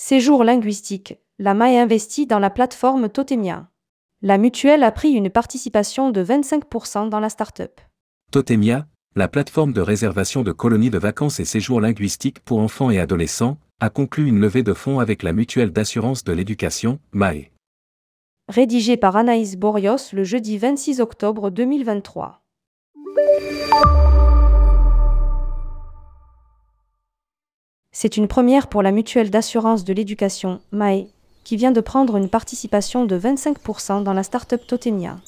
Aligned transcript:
Séjour 0.00 0.44
linguistique. 0.44 1.18
La 1.40 1.54
MAE 1.54 1.82
investit 1.82 2.28
dans 2.28 2.38
la 2.38 2.50
plateforme 2.50 3.08
Totemia. 3.08 3.68
La 4.22 4.38
mutuelle 4.38 4.84
a 4.84 4.92
pris 4.92 5.10
une 5.10 5.28
participation 5.28 6.12
de 6.12 6.22
25% 6.22 7.08
dans 7.08 7.18
la 7.18 7.28
start-up. 7.28 7.80
Totemia, 8.30 8.86
la 9.16 9.26
plateforme 9.26 9.72
de 9.72 9.80
réservation 9.80 10.44
de 10.44 10.52
colonies 10.52 10.90
de 10.90 10.98
vacances 10.98 11.40
et 11.40 11.44
séjours 11.44 11.80
linguistiques 11.80 12.38
pour 12.44 12.60
enfants 12.60 12.92
et 12.92 13.00
adolescents, 13.00 13.58
a 13.80 13.90
conclu 13.90 14.28
une 14.28 14.38
levée 14.38 14.62
de 14.62 14.72
fonds 14.72 15.00
avec 15.00 15.24
la 15.24 15.32
mutuelle 15.32 15.72
d'assurance 15.72 16.22
de 16.22 16.32
l'éducation, 16.32 17.00
MAE. 17.10 17.50
Rédigé 18.48 18.96
par 18.96 19.16
Anaïs 19.16 19.56
Borios 19.56 20.12
le 20.12 20.22
jeudi 20.22 20.58
26 20.58 21.00
octobre 21.00 21.50
2023. 21.50 22.40
C'est 28.00 28.16
une 28.16 28.28
première 28.28 28.68
pour 28.68 28.80
la 28.80 28.92
mutuelle 28.92 29.28
d'assurance 29.28 29.82
de 29.82 29.92
l'éducation, 29.92 30.60
MAE, 30.70 31.06
qui 31.42 31.56
vient 31.56 31.72
de 31.72 31.80
prendre 31.80 32.16
une 32.16 32.28
participation 32.28 33.06
de 33.06 33.18
25% 33.18 34.04
dans 34.04 34.12
la 34.12 34.22
start-up 34.22 34.62
Totemia. 34.64 35.18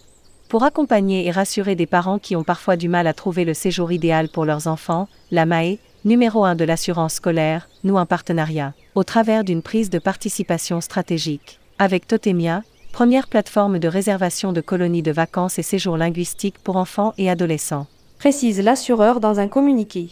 Pour 0.48 0.62
accompagner 0.62 1.26
et 1.26 1.32
rassurer 1.32 1.74
des 1.74 1.88
parents 1.88 2.20
qui 2.20 2.36
ont 2.36 2.44
parfois 2.44 2.76
du 2.76 2.88
mal 2.88 3.08
à 3.08 3.12
trouver 3.12 3.44
le 3.44 3.54
séjour 3.54 3.90
idéal 3.90 4.28
pour 4.28 4.44
leurs 4.44 4.68
enfants, 4.68 5.08
la 5.32 5.46
MAE, 5.46 5.78
numéro 6.04 6.44
1 6.44 6.54
de 6.54 6.62
l'assurance 6.62 7.14
scolaire, 7.14 7.68
noue 7.82 7.98
un 7.98 8.06
partenariat, 8.06 8.72
au 8.94 9.02
travers 9.02 9.42
d'une 9.42 9.62
prise 9.62 9.90
de 9.90 9.98
participation 9.98 10.80
stratégique, 10.80 11.58
avec 11.80 12.06
Totemia, 12.06 12.62
première 12.92 13.26
plateforme 13.26 13.80
de 13.80 13.88
réservation 13.88 14.52
de 14.52 14.60
colonies 14.60 15.02
de 15.02 15.10
vacances 15.10 15.58
et 15.58 15.64
séjours 15.64 15.96
linguistiques 15.96 16.60
pour 16.62 16.76
enfants 16.76 17.14
et 17.18 17.30
adolescents. 17.30 17.88
Précise 18.20 18.62
l'assureur 18.62 19.18
dans 19.18 19.40
un 19.40 19.48
communiqué. 19.48 20.10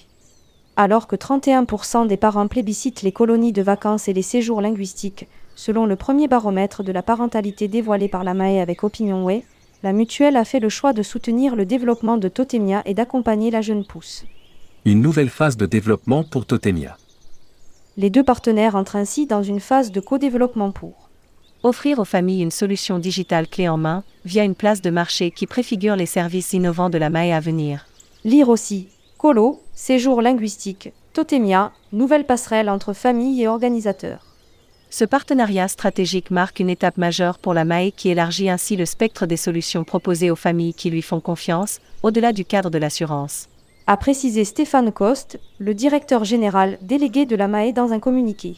Alors 0.80 1.08
que 1.08 1.16
31% 1.16 2.06
des 2.06 2.16
parents 2.16 2.46
plébiscitent 2.46 3.02
les 3.02 3.10
colonies 3.10 3.52
de 3.52 3.62
vacances 3.62 4.06
et 4.06 4.12
les 4.12 4.22
séjours 4.22 4.60
linguistiques, 4.60 5.26
selon 5.56 5.86
le 5.86 5.96
premier 5.96 6.28
baromètre 6.28 6.84
de 6.84 6.92
la 6.92 7.02
parentalité 7.02 7.66
dévoilé 7.66 8.06
par 8.06 8.22
la 8.22 8.32
MAE 8.32 8.62
avec 8.62 8.84
OpinionWay, 8.84 9.42
la 9.82 9.92
mutuelle 9.92 10.36
a 10.36 10.44
fait 10.44 10.60
le 10.60 10.68
choix 10.68 10.92
de 10.92 11.02
soutenir 11.02 11.56
le 11.56 11.66
développement 11.66 12.16
de 12.16 12.28
Totemia 12.28 12.82
et 12.84 12.94
d'accompagner 12.94 13.50
la 13.50 13.60
jeune 13.60 13.84
pousse. 13.84 14.24
Une 14.84 15.02
nouvelle 15.02 15.30
phase 15.30 15.56
de 15.56 15.66
développement 15.66 16.22
pour 16.22 16.46
Totemia. 16.46 16.96
Les 17.96 18.08
deux 18.08 18.22
partenaires 18.22 18.76
entrent 18.76 18.94
ainsi 18.94 19.26
dans 19.26 19.42
une 19.42 19.58
phase 19.58 19.90
de 19.90 19.98
co-développement 19.98 20.70
pour 20.70 21.08
offrir 21.64 21.98
aux 21.98 22.04
familles 22.04 22.44
une 22.44 22.52
solution 22.52 23.00
digitale 23.00 23.48
clé 23.48 23.68
en 23.68 23.78
main, 23.78 24.04
via 24.24 24.44
une 24.44 24.54
place 24.54 24.80
de 24.80 24.90
marché 24.90 25.32
qui 25.32 25.48
préfigure 25.48 25.96
les 25.96 26.06
services 26.06 26.52
innovants 26.52 26.88
de 26.88 26.98
la 26.98 27.10
MAE 27.10 27.34
à 27.34 27.40
venir. 27.40 27.86
Lire 28.22 28.48
aussi 28.48 28.86
Colo, 29.18 29.60
séjour 29.78 30.20
linguistique, 30.22 30.92
Totemia, 31.12 31.70
nouvelle 31.92 32.26
passerelle 32.26 32.68
entre 32.68 32.92
familles 32.92 33.42
et 33.42 33.48
organisateurs. 33.48 34.26
Ce 34.90 35.04
partenariat 35.04 35.68
stratégique 35.68 36.32
marque 36.32 36.58
une 36.58 36.68
étape 36.68 36.96
majeure 36.96 37.38
pour 37.38 37.54
la 37.54 37.64
MAE 37.64 37.92
qui 37.92 38.08
élargit 38.08 38.50
ainsi 38.50 38.74
le 38.74 38.84
spectre 38.84 39.24
des 39.24 39.36
solutions 39.36 39.84
proposées 39.84 40.32
aux 40.32 40.36
familles 40.36 40.74
qui 40.74 40.90
lui 40.90 41.00
font 41.00 41.20
confiance, 41.20 41.78
au-delà 42.02 42.32
du 42.32 42.44
cadre 42.44 42.70
de 42.70 42.78
l'assurance. 42.78 43.48
A 43.86 43.96
précisé 43.96 44.44
Stéphane 44.44 44.90
Coste, 44.90 45.38
le 45.60 45.74
directeur 45.74 46.24
général 46.24 46.78
délégué 46.82 47.24
de 47.24 47.36
la 47.36 47.46
MAE 47.46 47.70
dans 47.70 47.92
un 47.92 48.00
communiqué. 48.00 48.56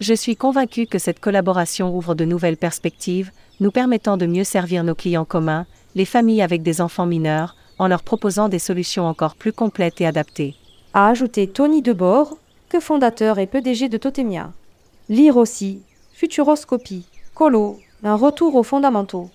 Je 0.00 0.14
suis 0.14 0.34
convaincu 0.34 0.86
que 0.86 0.98
cette 0.98 1.20
collaboration 1.20 1.96
ouvre 1.96 2.16
de 2.16 2.24
nouvelles 2.24 2.56
perspectives, 2.56 3.30
nous 3.60 3.70
permettant 3.70 4.16
de 4.16 4.26
mieux 4.26 4.44
servir 4.44 4.82
nos 4.82 4.96
clients 4.96 5.24
communs, 5.24 5.66
les 5.94 6.04
familles 6.04 6.42
avec 6.42 6.64
des 6.64 6.80
enfants 6.80 7.06
mineurs, 7.06 7.54
en 7.80 7.88
leur 7.88 8.02
proposant 8.02 8.50
des 8.50 8.58
solutions 8.58 9.06
encore 9.06 9.34
plus 9.34 9.54
complètes 9.54 10.02
et 10.02 10.06
adaptées. 10.06 10.54
A 10.92 11.08
ajouté 11.08 11.48
Tony 11.48 11.80
Debord, 11.80 12.36
que 12.68 12.78
fondateur 12.78 13.38
et 13.38 13.46
PDG 13.46 13.88
de 13.88 13.96
Totemia. 13.96 14.52
Lire 15.08 15.38
aussi 15.38 15.80
Futuroscopie, 16.12 17.06
Colo, 17.34 17.78
un 18.04 18.16
retour 18.16 18.54
aux 18.56 18.62
fondamentaux. 18.62 19.30